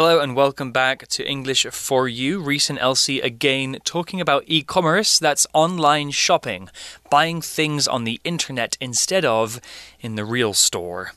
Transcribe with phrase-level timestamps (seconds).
[0.00, 2.38] Hello and welcome back to English for You.
[2.38, 6.68] Reese and Elsie again talking about e commerce that's online shopping,
[7.10, 9.60] buying things on the internet instead of
[9.98, 11.14] in the real store.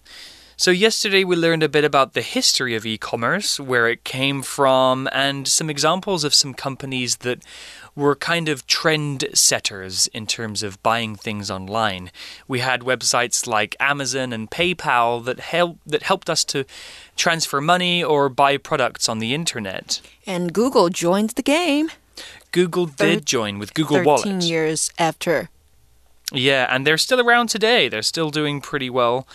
[0.57, 4.41] So, yesterday we learned a bit about the history of e commerce, where it came
[4.41, 7.43] from, and some examples of some companies that
[7.95, 12.11] were kind of trend setters in terms of buying things online.
[12.47, 16.65] We had websites like Amazon and PayPal that help that helped us to
[17.15, 20.01] transfer money or buy products on the internet.
[20.25, 21.89] And Google joined the game.
[22.51, 24.43] Google did join with Google 13 Wallet.
[24.43, 25.49] years after.
[26.33, 27.89] Yeah, and they're still around today.
[27.89, 29.27] They're still doing pretty well.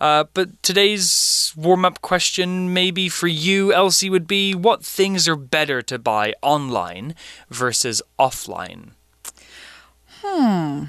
[0.00, 5.36] Uh, but today's warm up question, maybe for you, Elsie, would be what things are
[5.36, 7.14] better to buy online
[7.50, 8.92] versus offline?
[10.22, 10.84] Hmm.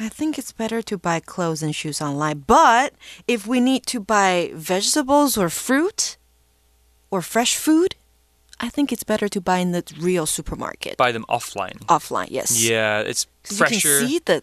[0.00, 2.44] I think it's better to buy clothes and shoes online.
[2.46, 2.94] But
[3.26, 6.16] if we need to buy vegetables or fruit
[7.10, 7.96] or fresh food,
[8.60, 10.96] I think it's better to buy in the real supermarket.
[10.96, 11.78] Buy them offline.
[11.86, 12.62] Offline, yes.
[12.62, 13.74] Yeah, it's fresher.
[13.74, 14.42] You can see the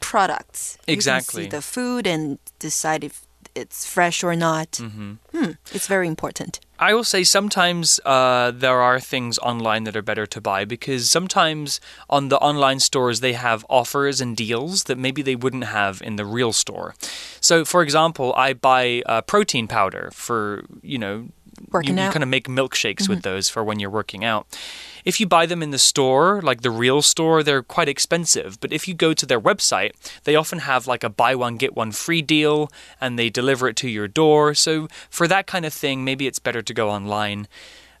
[0.00, 0.78] products.
[0.86, 1.44] Exactly.
[1.44, 4.76] You can see the food and decide if it's fresh or not.
[4.76, 5.52] hmm Hmm.
[5.72, 6.60] It's very important.
[6.78, 11.10] I will say sometimes uh, there are things online that are better to buy because
[11.10, 11.78] sometimes
[12.08, 16.16] on the online stores they have offers and deals that maybe they wouldn't have in
[16.16, 16.94] the real store.
[17.40, 21.28] So, for example, I buy uh, protein powder for you know
[21.72, 23.30] Working you, you kind of make milkshakes with mm-hmm.
[23.34, 24.46] those for when you're working out.
[25.04, 28.60] If you buy them in the store, like the real store, they're quite expensive.
[28.60, 29.92] But if you go to their website,
[30.24, 33.76] they often have like a buy one, get one free deal and they deliver it
[33.76, 34.54] to your door.
[34.54, 37.48] So for that kind of thing, maybe it's better to go online.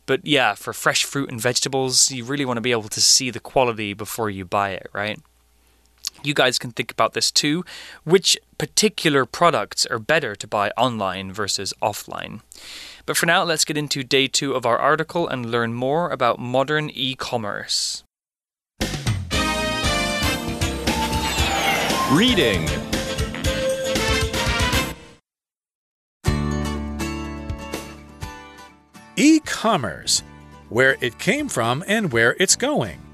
[0.06, 3.30] But yeah, for fresh fruit and vegetables, you really want to be able to see
[3.30, 5.20] the quality before you buy it, right?
[6.22, 7.64] You guys can think about this too.
[8.04, 12.40] Which particular products are better to buy online versus offline?
[13.06, 16.38] But for now, let's get into day two of our article and learn more about
[16.38, 18.04] modern e commerce.
[22.12, 22.68] Reading
[29.16, 30.22] E commerce,
[30.70, 33.09] where it came from and where it's going.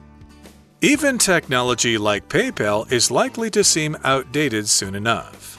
[0.82, 5.58] Even technology like PayPal is likely to seem outdated soon enough.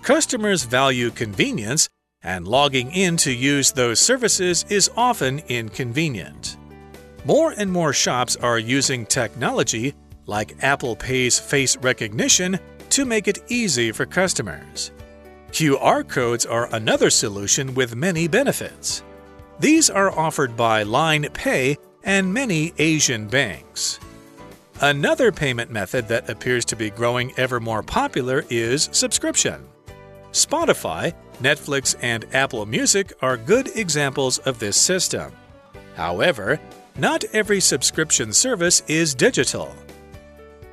[0.00, 1.90] Customers value convenience,
[2.22, 6.56] and logging in to use those services is often inconvenient.
[7.26, 9.94] More and more shops are using technology
[10.24, 12.58] like Apple Pay's face recognition
[12.90, 14.90] to make it easy for customers.
[15.50, 19.02] QR codes are another solution with many benefits.
[19.60, 24.00] These are offered by Line Pay and many Asian banks.
[24.82, 29.66] Another payment method that appears to be growing ever more popular is subscription.
[30.32, 35.32] Spotify, Netflix, and Apple Music are good examples of this system.
[35.94, 36.60] However,
[36.98, 39.74] not every subscription service is digital.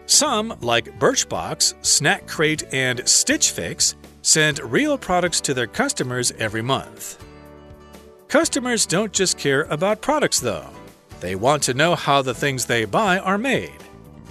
[0.05, 6.61] Some, like Birchbox, Snack Crate, and Stitch Fix, send real products to their customers every
[6.61, 7.23] month.
[8.27, 10.67] Customers don't just care about products, though.
[11.21, 13.82] They want to know how the things they buy are made.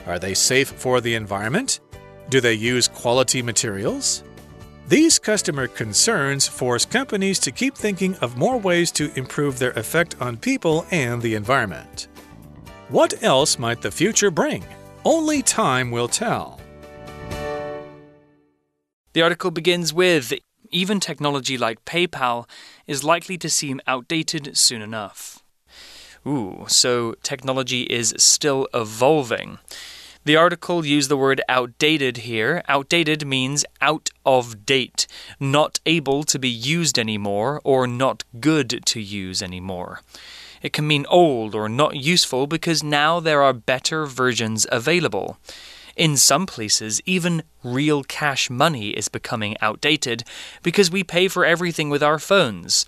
[0.07, 1.81] Are they safe for the environment?
[2.29, 4.25] Do they use quality materials?
[4.89, 10.21] These customer concerns force companies to keep thinking of more ways to improve their effect
[10.21, 12.09] on people and the environment.
[12.89, 14.65] What else might the future bring?
[15.05, 16.61] Only time will tell.
[19.15, 20.33] The article begins with
[20.71, 22.49] Even technology like PayPal
[22.87, 25.42] is likely to seem outdated soon enough.
[26.27, 29.59] Ooh, so technology is still evolving.
[30.25, 32.63] The article used the word outdated here.
[32.69, 35.09] Outdated means out of date,
[35.41, 40.03] not able to be used anymore, or not good to use anymore.
[40.63, 45.39] It can mean old or not useful because now there are better versions available.
[45.97, 50.23] In some places, even real cash money is becoming outdated
[50.63, 52.87] because we pay for everything with our phones.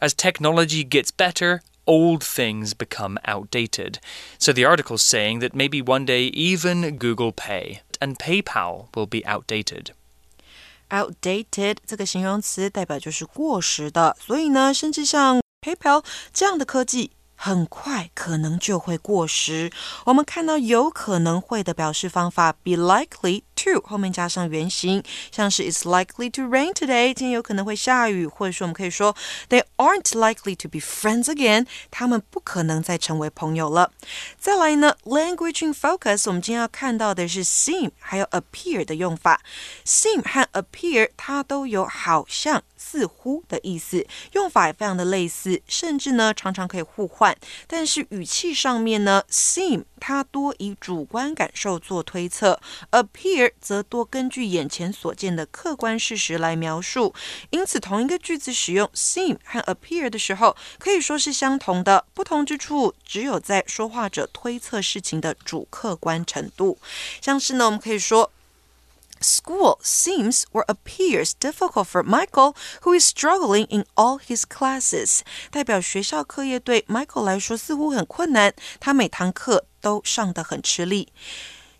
[0.00, 3.95] As technology gets better, old things become outdated.
[4.39, 9.21] So the article's saying that maybe one day even Google Pay and PayPal will be
[9.25, 9.91] outdated.
[10.89, 16.03] outdated 这个形容词代表就是过时的，所以呢，甚至像 PayPal
[16.33, 17.11] 这样的科技。
[17.43, 19.71] 很快可能就会过时。
[20.05, 29.16] 我们看到有可能会的表示方法，be likely to 后面加上原形，像是 It's likely to rain today，今天有可能会下雨，或者说我们可以说
[29.48, 33.90] They aren't likely to be friends again，他们不可能再成为朋友了。
[34.38, 39.40] 再来呢，language in focus，我们今天要看到的是 seem 还有 appear 的用法。
[39.84, 42.62] seem 和 appear 它都有好像。
[42.78, 47.36] 似乎的意思，用法也非常的类似，甚至呢常常可以互换。
[47.66, 52.60] 但是语气上面呢，seem 它多以主观感受做推测
[52.92, 57.14] ，appear 则多根据眼前所见的客观事实来描述。
[57.50, 66.78] 因此，同一个句子使用 seem 和 appear 的时候，可以说是相同的，不同之处只有在说话者推测事情的主客观程度。
[67.20, 68.30] 像是呢，我们可以说。
[69.18, 75.20] School seems or appears difficult for Michael, who is struggling in all his classes.
[75.50, 81.08] 代表学校课业对 Michael 来说似乎很困难，他每堂课都上得很吃力。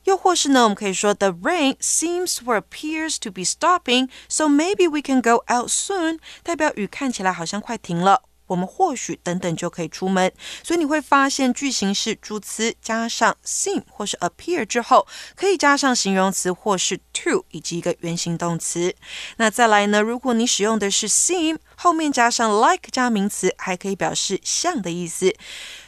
[0.06, 5.70] 又或是呢，我们可以说 The rain seems or appears to be stopping, so maybe we can go out
[5.70, 6.20] soon.
[6.44, 8.24] 代表雨看起来好像快停了。
[8.47, 10.33] 我们或许等等就可以出门，
[10.63, 18.95] 所以你会发现句型是主词加上 seem 或是 appear 之后，可以加上形容词或是 to 以及一个原形动词。
[19.37, 20.01] 那再来呢？
[20.01, 25.35] 如果你使用的是 seem 后面加上 like 加名词，还可以表示像的意思。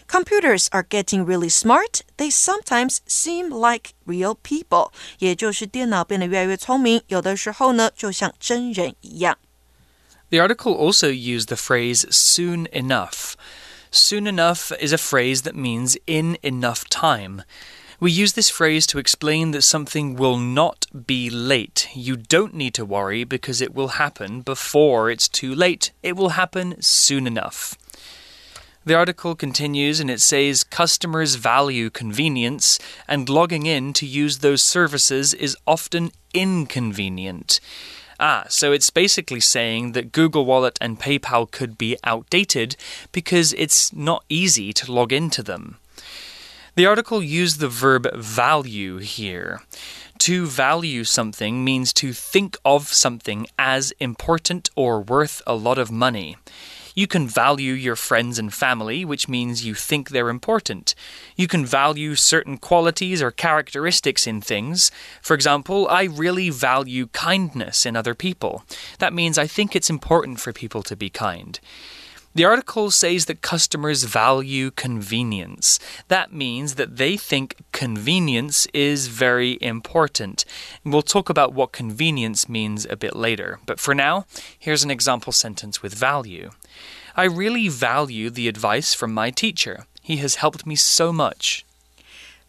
[0.08, 2.00] Computers are getting really smart.
[2.16, 4.90] They sometimes seem like real people.
[5.18, 9.36] 也就是电脑变得越来越聪明，有的时候呢，就像真人一样。
[10.30, 13.36] The article also used the phrase soon enough.
[13.90, 17.42] Soon enough is a phrase that means in enough time.
[17.98, 21.88] We use this phrase to explain that something will not be late.
[21.94, 25.90] You don't need to worry because it will happen before it's too late.
[26.02, 27.76] It will happen soon enough.
[28.84, 32.78] The article continues and it says customers value convenience,
[33.08, 37.60] and logging in to use those services is often inconvenient.
[38.20, 42.76] Ah, so it's basically saying that Google Wallet and PayPal could be outdated
[43.12, 45.76] because it's not easy to log into them.
[46.74, 49.62] The article used the verb value here.
[50.18, 55.92] To value something means to think of something as important or worth a lot of
[55.92, 56.36] money.
[56.98, 60.96] You can value your friends and family, which means you think they're important.
[61.36, 64.90] You can value certain qualities or characteristics in things.
[65.22, 68.64] For example, I really value kindness in other people.
[68.98, 71.60] That means I think it's important for people to be kind.
[72.38, 75.80] The article says that customers value convenience.
[76.06, 80.44] That means that they think convenience is very important.
[80.84, 84.24] We'll talk about what convenience means a bit later, but for now,
[84.56, 86.50] here's an example sentence with value.
[87.16, 89.86] I really value the advice from my teacher.
[90.00, 91.66] He has helped me so much.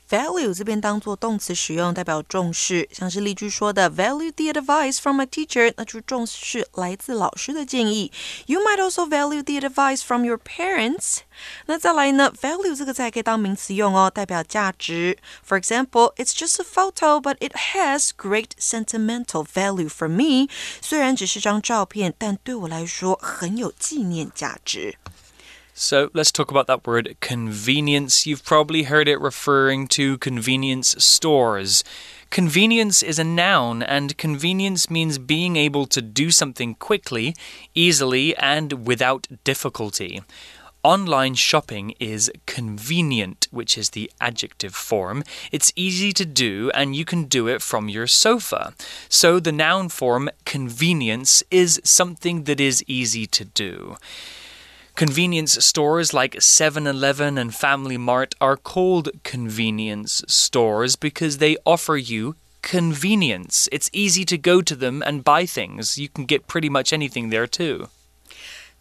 [0.09, 8.11] Value 这边当做动词使用，代表重视，像是例句说的 “value the advice from a teacher”，那就是重视来自老师的建议。
[8.47, 11.19] You might also value the advice from your parents。
[11.67, 15.19] 那再来呢？value 这个字还可以当名词用哦，代表价值。
[15.47, 20.51] For example, it's just a photo, but it has great sentimental value for me。
[20.81, 24.95] 虽然只是张照片，但对我来说很有纪念价值。
[25.81, 28.27] So let's talk about that word convenience.
[28.27, 31.85] You've probably heard it referring to convenience stores.
[32.29, 37.33] Convenience is a noun, and convenience means being able to do something quickly,
[37.73, 40.21] easily, and without difficulty.
[40.83, 45.23] Online shopping is convenient, which is the adjective form.
[45.49, 48.73] It's easy to do, and you can do it from your sofa.
[49.07, 53.95] So the noun form convenience is something that is easy to do.
[54.99, 61.95] Convenience stores like 7 Eleven and Family Mart are called convenience stores because they offer
[61.95, 63.69] you convenience.
[63.71, 65.97] It's easy to go to them and buy things.
[65.97, 67.87] You can get pretty much anything there too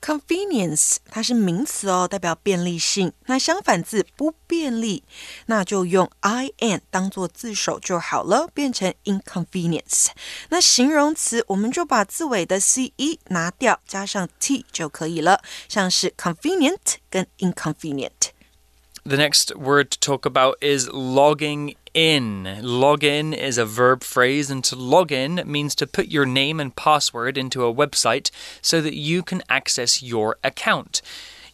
[0.01, 3.13] Convenience 它是名词哦，代表便利性。
[3.27, 5.01] 那相反字不便利，
[5.45, 10.07] 那就用 i n 当做字首就好了，变成 inconvenience。
[10.49, 21.75] 那形容词我们就把字尾的 c e 拿掉，加上 t 就可以了，像是 convenient 跟 inconvenient。The next word to talk about is logging
[21.94, 22.58] in.
[22.62, 26.60] Log in is a verb phrase, and to log in means to put your name
[26.60, 28.30] and password into a website
[28.62, 31.02] so that you can access your account.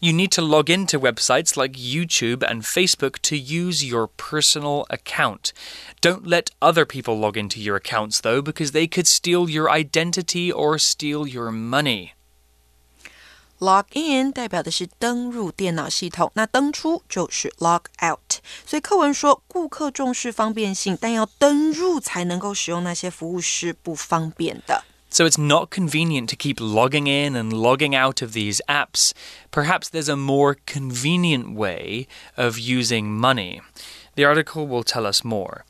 [0.00, 5.53] You need to log into websites like YouTube and Facebook to use your personal account.
[6.03, 10.53] Don't let other people log into your accounts, though, because they could steal your identity
[10.53, 12.12] or steal your money
[13.63, 18.39] log in 代表的是登入电脑系统，那登出就是 log out。
[18.65, 24.84] 所以课文说，顾客重视方便性，但要登入才能够使用那些服务是不方便的。
[25.12, 29.12] So it's not convenient to keep logging in and logging out of these apps.
[29.51, 33.62] Perhaps there's a more convenient way of using money.
[34.15, 35.63] The article will tell us more.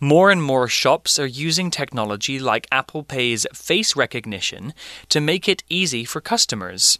[0.00, 4.74] More and more shops are using technology like Apple Pay's face recognition
[5.08, 6.98] to make it easy for customers.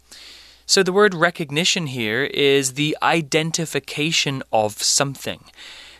[0.65, 5.43] So the word recognition here is the identification of something.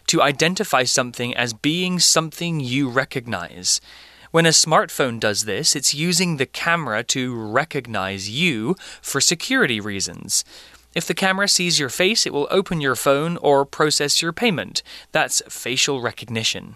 [0.08, 3.80] To identify something as being something you recognize.
[4.32, 10.44] When a smartphone does this, it's using the camera to recognize you for security reasons.
[10.96, 14.82] If the camera sees your face, it will open your phone or process your payment.
[15.12, 16.76] That's facial recognition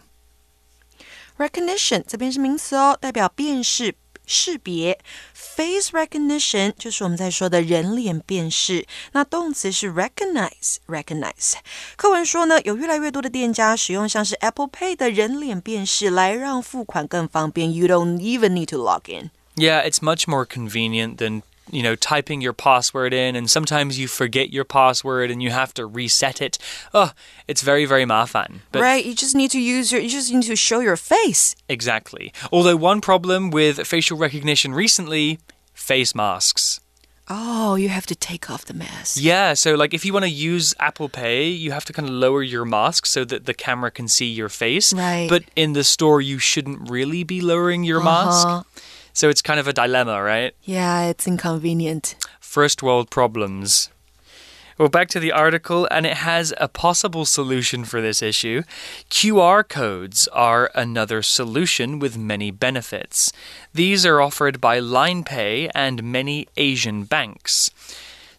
[1.39, 3.95] recognition 这边是名词哦，代表辨识。
[4.29, 4.99] 识别
[5.33, 8.85] face recognition 就是我们在说的人脸辨识。
[9.13, 11.55] 那动词是 recognize recognize。
[11.95, 17.73] 课文说呢，有越来越多的店家使用像是 Apple Pay 的人脸辨识来让付款更方便。
[17.73, 19.31] You don't even need to log in.
[19.55, 24.08] Yeah, it's much more convenient than you know, typing your password in, and sometimes you
[24.08, 26.58] forget your password and you have to reset it.
[26.94, 27.12] Oh,
[27.48, 28.60] it's very, very mafan.
[28.72, 31.56] But right, you just need to use your, you just need to show your face.
[31.68, 32.34] Exactly.
[32.52, 35.40] Although one problem with facial recognition recently,
[35.74, 36.82] face masks.
[37.34, 39.18] Oh, you have to take off the mask.
[39.20, 42.14] Yeah, so like if you want to use Apple Pay, you have to kind of
[42.14, 44.92] lower your mask so that the camera can see your face.
[44.92, 45.30] Right.
[45.30, 48.26] But in the store, you shouldn't really be lowering your uh -huh.
[48.26, 48.68] mask.
[49.14, 50.54] So it's kind of a dilemma, right?
[50.64, 52.16] Yeah, it's inconvenient.
[52.40, 53.90] First world problems.
[54.78, 58.64] Well, back to the article, and it has a possible solution for this issue.
[59.12, 63.32] QR codes are another solution with many benefits.
[63.74, 67.70] These are offered by LinePay and many Asian banks.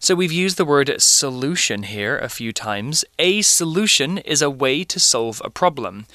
[0.00, 3.05] So we've used the word solution here a few times.
[3.21, 6.07] A solution is a way to solve a problem.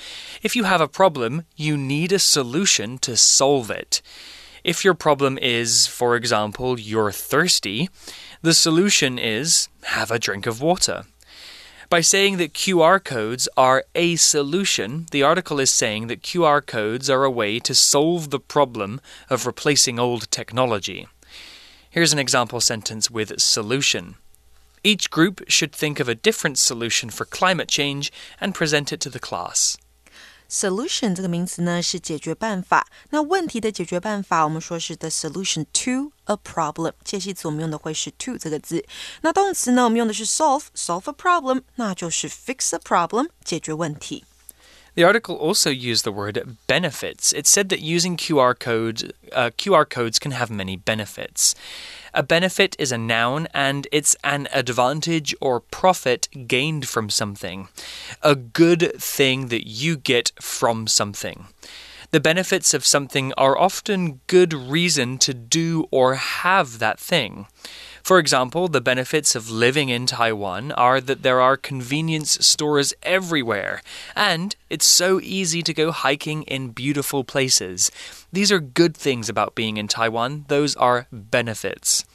[0.43, 4.01] If you have a problem, you need a solution to solve it.
[4.67, 7.89] If your problem is, for example, you're thirsty,
[8.41, 11.05] the solution is have a drink of water.
[11.89, 17.09] By saying that QR codes are a solution, the article is saying that QR codes
[17.09, 21.07] are a way to solve the problem of replacing old technology.
[21.89, 24.15] Here's an example sentence with solution.
[24.83, 29.09] Each group should think of a different solution for climate change and present it to
[29.09, 29.77] the class.
[30.49, 32.87] Solution 这个名词呢是解决办法。
[33.09, 36.93] 那问题的解决办法，我们说是 the solution to a problem。
[37.03, 38.85] 介系词我们用的会是 to 这个字。
[39.21, 44.23] 那动词呢，我们用的是 solve，solve a problem，那就是 fix a problem，解决问题。
[44.97, 47.31] The article also used the word benefits.
[47.31, 51.53] It said that using QR codes, uh, QR codes can have many benefits.
[52.15, 57.67] A benefit is a noun and it's an advantage or profit gained from something.
[58.23, 61.45] A good thing that you get from something.
[62.09, 67.45] The benefits of something are often good reason to do or have that thing.
[68.07, 73.81] For example, the benefits of living in Taiwan are that there are convenience stores everywhere,
[74.15, 77.91] and it's so easy to go hiking in beautiful places.
[78.31, 82.05] These are good things about being in Taiwan, those are benefits.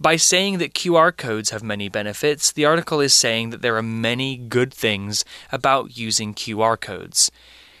[0.00, 3.82] By saying that QR codes have many benefits, the article is saying that there are
[3.82, 7.30] many good things about using QR codes.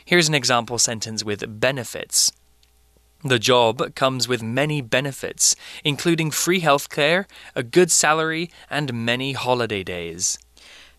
[0.04, 2.32] Here's an example sentence with benefits.
[3.26, 9.82] The job comes with many benefits, including free healthcare, a good salary, and many holiday
[9.82, 10.38] days.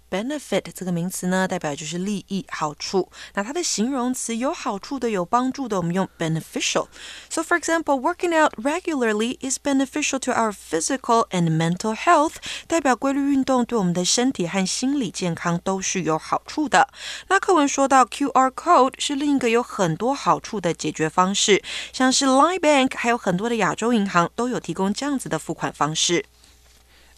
[0.09, 3.09] Benefit 这个名词呢，代表就是利益、好处。
[3.33, 6.87] 那它的形容词有好处的、有帮助的，我们用 beneficial。
[7.29, 12.35] So for example, working out regularly is beneficial to our physical and mental health，
[12.67, 16.87] 代表规律运动对我们的身体和心理健康都是有好处的。
[17.27, 26.25] 那课文说到 QR code 是另一个有很多好处的解决方式，像是 Line Bank 还有很多的亚洲银行都有提供这样子的付款方式。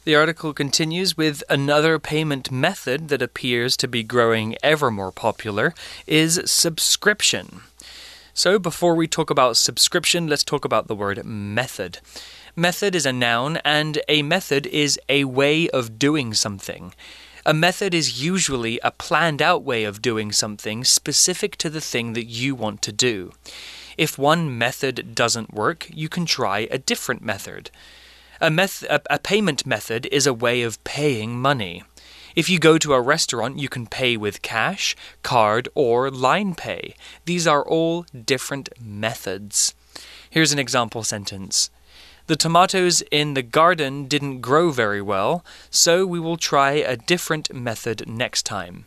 [0.09, 5.75] The article continues with another payment method that appears to be growing ever more popular
[6.07, 7.61] is subscription.
[8.33, 11.99] So, before we talk about subscription, let's talk about the word method.
[12.55, 16.95] Method is a noun, and a method is a way of doing something.
[17.45, 22.13] A method is usually a planned out way of doing something specific to the thing
[22.13, 23.33] that you want to do.
[23.95, 27.69] If one method doesn't work, you can try a different method.
[28.41, 31.83] A, meth- a, a payment method is a way of paying money.
[32.37, 36.95] If you go to a restaurant, you can pay with cash, card, or line pay.
[37.25, 39.75] These are all different methods.
[40.29, 41.69] Here's an example sentence
[42.27, 47.53] The tomatoes in the garden didn't grow very well, so we will try a different
[47.53, 48.85] method next time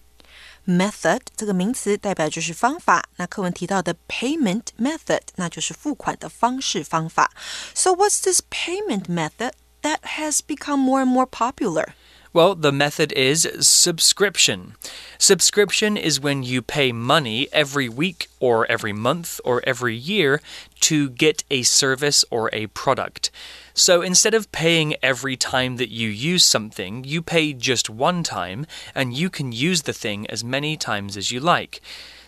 [0.65, 3.09] Method 这个名词代表就是方法。
[3.15, 7.31] 那课文提到的 payment method，那就是付款的方式方法。
[7.73, 11.93] So what's this payment method that has become more and more popular?
[12.33, 14.75] Well, the method is subscription.
[15.17, 20.41] Subscription is when you pay money every week or every month or every year
[20.81, 23.31] to get a service or a product.
[23.74, 28.66] So instead of paying every time that you use something, you pay just one time
[28.94, 31.80] and you can use the thing as many times as you like.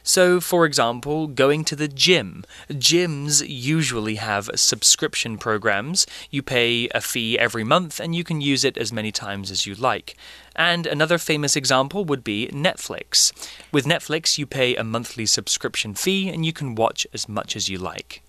[0.07, 2.45] So, for example, going to the gym.
[2.71, 6.07] Gyms usually have subscription programs.
[6.31, 9.65] You pay a fee every month and you can use it as many times as
[9.65, 10.15] you like.
[10.55, 13.33] And another famous example would be Netflix.
[13.73, 17.71] With Netflix, you pay a monthly subscription fee and you can watch as much as
[17.71, 18.24] you like.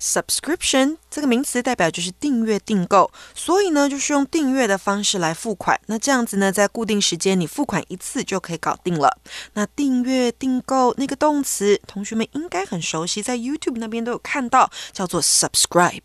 [0.00, 5.80] Subscription 这个名词代表就是订阅订购，所以呢，就是用订阅的方式来付款。
[5.86, 9.18] 那这样子呢，在固定时间你付款一次就可以搞定了。
[9.54, 16.02] 那订阅订购那个动词，同学们应该很熟悉，在 YouTube 那边都有看到，叫做 subscribe。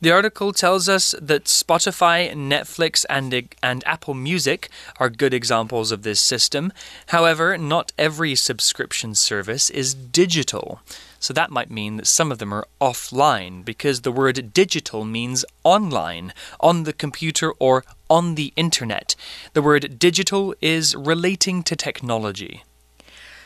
[0.00, 4.68] The article tells us that Spotify, Netflix, and, and Apple Music
[5.00, 6.72] are good examples of this system.
[7.08, 10.80] However, not every subscription service is digital.
[11.18, 15.44] So that might mean that some of them are offline because the word digital means
[15.64, 19.16] online, on the computer, or on the internet.
[19.52, 22.62] The word digital is relating to technology.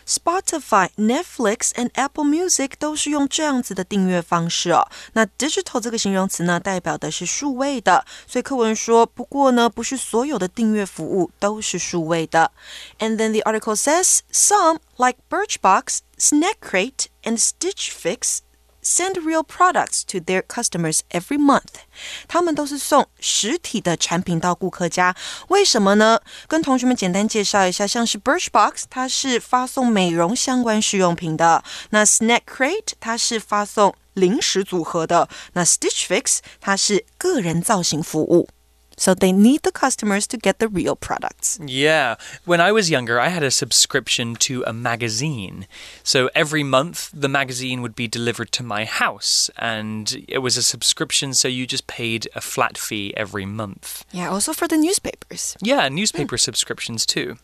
[0.07, 4.87] Spotify、Netflix and Apple Music 都是用这样子的订阅方式哦。
[5.13, 12.51] 那 digital 这个形容词呢，代表的是数位的，所以课文说，不过呢，不是所有的订阅服务都是数位的。
[12.99, 18.39] And then the article says some like Birchbox, Snackcrate, and Stitch Fix
[18.82, 21.82] send real products to their customers every month。
[22.26, 25.14] 他们都是送实体的产品到顾客家，
[25.48, 26.20] 为什么呢？
[26.48, 38.48] 跟同学们简单介绍一下，像是 Birchbox，它是发送美容相关试用品的；那 Snack Crate，它是发送零食组合的；那 Stitch Fix，它是个人造型服务。
[38.96, 41.58] So they need the customers to get the real products.
[41.64, 42.16] Yeah.
[42.44, 45.66] When I was younger, I had a subscription to a magazine.
[46.02, 49.50] So every month, the magazine would be delivered to my house.
[49.56, 54.04] And it was a subscription, so you just paid a flat fee every month.
[54.12, 55.56] Yeah, also for the newspapers.
[55.60, 56.40] Yeah, newspaper mm.
[56.40, 57.36] subscriptions too.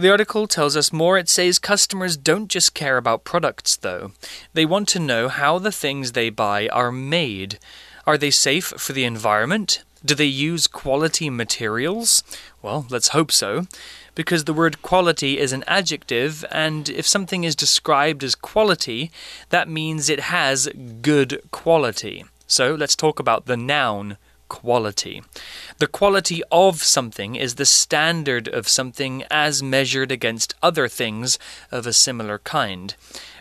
[0.00, 1.18] The article tells us more.
[1.18, 4.12] It says customers don't just care about products, though.
[4.54, 7.58] They want to know how the things they buy are made.
[8.06, 9.84] Are they safe for the environment?
[10.04, 12.22] Do they use quality materials?
[12.62, 13.66] Well, let's hope so,
[14.14, 19.10] because the word quality is an adjective, and if something is described as quality,
[19.50, 20.68] that means it has
[21.02, 22.24] good quality.
[22.46, 24.16] So let's talk about the noun
[24.48, 25.22] quality.
[25.78, 31.38] The quality of something is the standard of something as measured against other things
[31.70, 32.94] of a similar kind.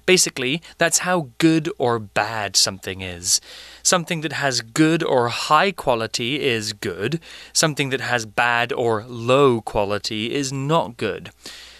[0.10, 3.40] Basically, that's how good or bad something is.
[3.84, 7.20] Something that has good or high quality is good.
[7.54, 11.30] Something that has bad or low quality is not good.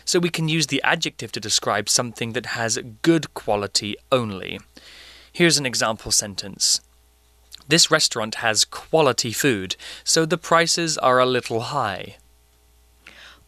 [0.06, 4.60] So we can use the adjective to describe something that has good quality only.
[5.34, 6.82] Here's an example sentence.
[7.68, 12.18] This restaurant has quality food, so the prices are a little high.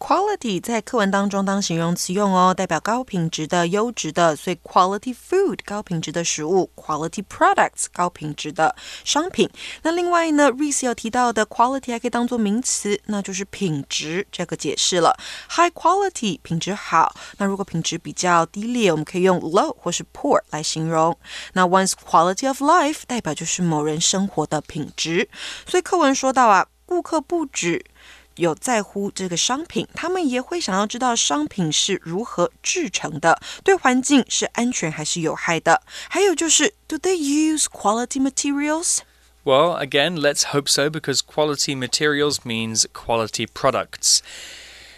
[0.02, 9.48] Quality 在课文当中当形容词用哦，代表高品质的、优质的，所以 quality food 高品质的食物，quality products 高品质的商品。
[9.84, 15.16] 那另外呢，Reese 有提到的 quality 还可以当做名词，那就是品质这个解释了。
[15.52, 21.16] High quality 品质好，那如果品质比较低劣，我们可以用 low 或是 poor 来形容。
[21.54, 25.30] 那 one's quality of life 代表就是某人生活的品质。
[25.68, 27.86] 所以课文说到啊，顾客不止。
[28.37, 35.83] 有在乎这个商品，他们也会想要知道商品是如何制成的，对环境是安全还是有害的。
[36.09, 38.99] 还有就是，Do they use quality materials?
[39.45, 44.21] Well, again, let's hope so because quality materials means quality products.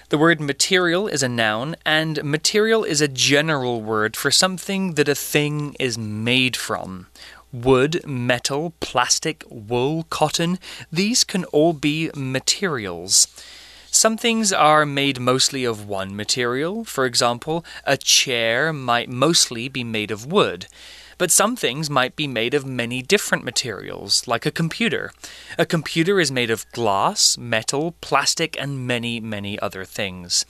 [0.08, 5.06] The word material is a noun, and material is a general word for something that
[5.06, 7.08] a thing is made from
[7.53, 10.59] wood, metal, plastic, wool, cotton,
[10.91, 13.27] these can all be materials.
[13.91, 16.83] Some things are made mostly of one material.
[16.83, 20.65] For example, a chair might mostly be made of wood.
[21.19, 25.11] But some things might be made of many different materials, like a computer.
[25.59, 30.43] A computer is made of glass, metal, plastic, and many, many other things.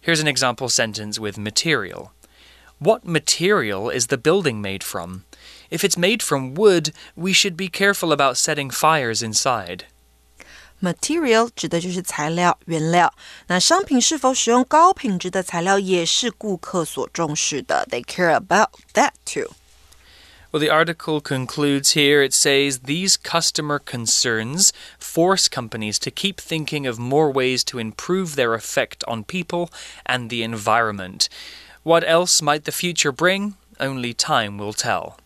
[0.00, 2.12] Here's an example sentence with material.
[2.78, 5.24] What material is the building made from?
[5.69, 9.85] If it's made from wood, we should be careful about setting fires inside.
[10.81, 13.13] Material 指的就是材料、原料。
[13.47, 17.87] 那商品是否使用高品质的材料，也是顾客所重视的。
[17.89, 19.53] They care about that too.
[20.51, 22.21] Well, the article concludes here.
[22.21, 28.35] It says these customer concerns force companies to keep thinking of more ways to improve
[28.35, 29.69] their effect on people
[30.05, 31.27] and the environment.
[31.81, 33.55] What else might the future bring?
[33.79, 35.17] Only time will tell.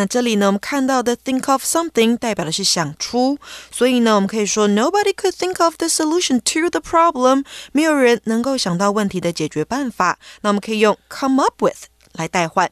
[0.00, 3.36] 那这里呢，我们看到的 think of something 代表的是想出，
[3.70, 10.18] 所以呢，我们可以说 nobody could think of the solution to the problem，没有人能够想到问题的解决办法。
[10.40, 12.70] 那我们可以用 come up with 来代换。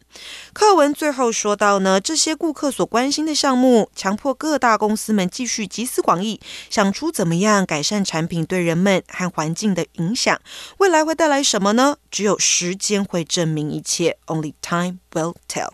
[0.55, 10.41] 课文最后说到呢，这些顾客所关心的项目，强迫各大公司们继续集思广益，想出怎么样改善产品对人们和环境的影响。
[10.79, 11.99] 未来会带来什么呢？
[12.11, 14.17] 只有时间会证明一切。
[14.29, 15.73] Only time will tell.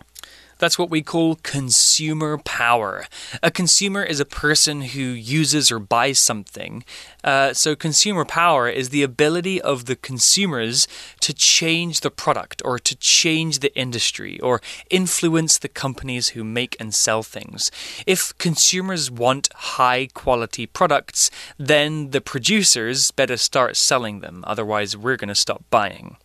[0.57, 3.05] That's what we call consumer power.
[3.43, 6.83] A consumer is a person who uses or buys something.
[7.23, 10.87] Uh, so, consumer power is the ability of the consumers
[11.19, 16.75] to change the product or to change the industry or influence the companies who make
[16.79, 17.71] and sell things.
[18.05, 24.43] If consumers want high quality products, then the producers better start selling them.
[24.47, 26.17] Otherwise, we're going to stop buying.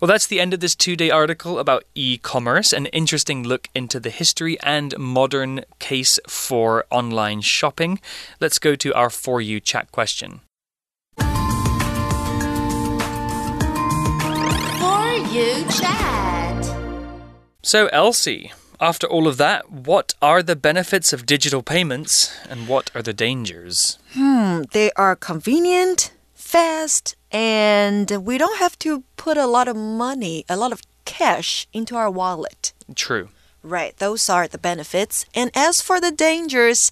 [0.00, 3.68] Well, that's the end of this two day article about e commerce, an interesting look
[3.74, 8.00] into the history and modern case for online shopping.
[8.40, 10.40] Let's go to our For You chat question.
[11.16, 11.26] For
[15.34, 16.64] You chat.
[17.62, 22.92] So, Elsie, after all of that, what are the benefits of digital payments and what
[22.94, 23.98] are the dangers?
[24.12, 30.44] Hmm, they are convenient, fast, and we don't have to put a lot of money,
[30.48, 32.72] a lot of cash into our wallet.
[32.94, 33.28] True.
[33.62, 35.26] Right, those are the benefits.
[35.34, 36.90] And as for the dangers,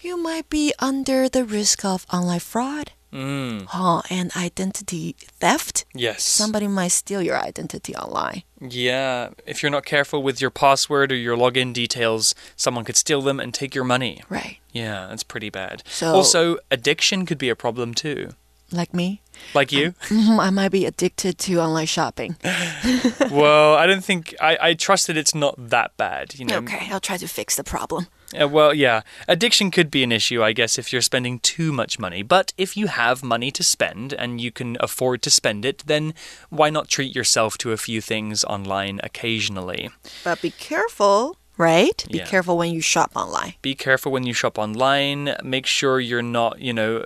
[0.00, 2.92] you might be under the risk of online fraud.
[3.12, 5.84] Mm, Oh, and identity theft.
[5.94, 6.24] yes.
[6.24, 8.42] Somebody might steal your identity online.
[8.58, 13.20] Yeah, if you're not careful with your password or your login details, someone could steal
[13.20, 14.22] them and take your money.
[14.30, 14.58] Right.
[14.72, 15.82] Yeah, that's pretty bad.
[15.90, 18.30] So- also, addiction could be a problem too.
[18.72, 19.20] Like me.
[19.54, 19.92] Like you?
[20.08, 22.36] Mhm, I might be addicted to online shopping.
[23.30, 26.38] well, I don't think I, I trust that it's not that bad.
[26.38, 26.58] You know.
[26.58, 28.06] Okay, I'll try to fix the problem.
[28.40, 31.98] Uh, well, yeah, addiction could be an issue, I guess, if you're spending too much
[31.98, 32.22] money.
[32.22, 36.14] But if you have money to spend and you can afford to spend it, then
[36.48, 39.90] why not treat yourself to a few things online occasionally?
[40.24, 42.04] But be careful, right?
[42.10, 42.26] Be Yeah.
[42.26, 43.54] careful when you shop online.
[43.62, 45.36] Be careful when you shop online.
[45.42, 47.04] Make sure you're not, you know,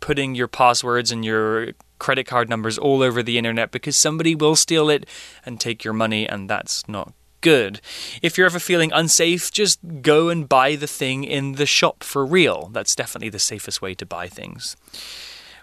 [0.00, 4.56] putting your passwords and your credit card numbers all over the internet because somebody will
[4.56, 5.06] steal it
[5.46, 7.80] and take your money, and that's not good.
[8.22, 12.24] If you're ever feeling unsafe, just go and buy the thing in the shop for
[12.24, 12.70] real.
[12.72, 14.76] That's definitely the safest way to buy things.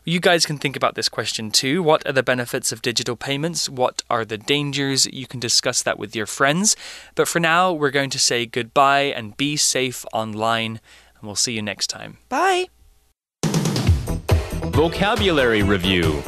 [0.03, 1.83] You guys can think about this question too.
[1.83, 3.69] What are the benefits of digital payments?
[3.69, 5.05] What are the dangers?
[5.05, 6.75] You can discuss that with your friends.
[7.13, 10.79] But for now, we're going to say goodbye and be safe online,
[11.19, 12.17] and we'll see you next time.
[12.29, 12.65] Bye.
[14.73, 16.23] Vocabulary Review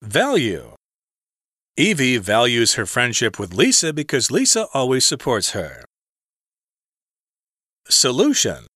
[0.00, 0.72] Value.
[1.76, 5.84] Evie values her friendship with Lisa because Lisa always supports her.
[7.90, 8.66] Solution.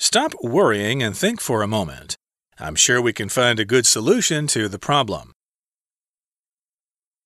[0.00, 2.16] Stop worrying and think for a moment.
[2.58, 5.32] I'm sure we can find a good solution to the problem.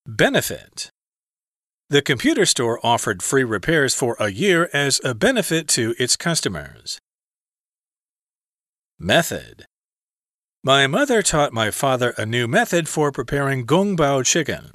[0.05, 0.91] Benefit.
[1.89, 6.99] The computer store offered free repairs for a year as a benefit to its customers.
[8.99, 9.67] Method.
[10.65, 14.73] My mother taught my father a new method for preparing gongbao chicken.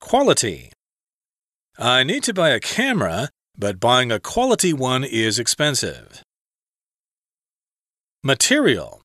[0.00, 0.72] Quality.
[1.78, 6.23] I need to buy a camera, but buying a quality one is expensive.
[8.23, 9.01] Material.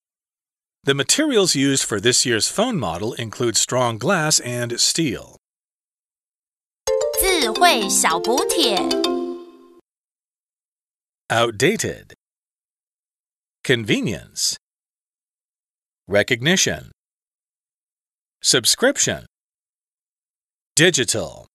[0.85, 5.37] The materials used for this year's phone model include strong glass and steel.
[7.21, 8.77] 智慧小补帖。
[11.29, 12.15] Outdated.
[13.63, 14.57] Convenience.
[16.09, 16.91] Recognition.
[18.43, 19.27] Subscription.
[20.75, 21.47] Digital.